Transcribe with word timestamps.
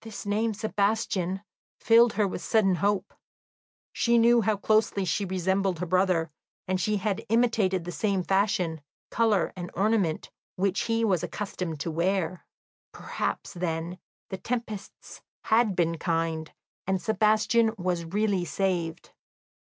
This 0.00 0.26
name 0.26 0.54
"Sebastian" 0.54 1.42
filled 1.78 2.14
her 2.14 2.26
with 2.26 2.42
sudden 2.42 2.74
hope; 2.74 3.14
she 3.92 4.18
knew 4.18 4.40
how 4.40 4.56
closely 4.56 5.04
she 5.04 5.24
resembled 5.24 5.78
her 5.78 5.86
brother, 5.86 6.32
and 6.66 6.80
she 6.80 6.96
had 6.96 7.24
imitated 7.28 7.84
the 7.84 7.92
same 7.92 8.24
fashion, 8.24 8.80
colour, 9.12 9.52
and 9.54 9.70
ornament 9.74 10.32
which 10.56 10.80
he 10.90 11.04
was 11.04 11.22
accustomed 11.22 11.78
to 11.78 11.92
wear. 11.92 12.44
Perhaps, 12.90 13.52
then, 13.52 13.98
the 14.30 14.36
tempests 14.36 15.22
had 15.44 15.76
been 15.76 15.96
kind 15.96 16.50
and 16.88 17.00
Sebastian 17.00 17.72
was 17.78 18.04
really 18.04 18.44
saved. 18.44 19.12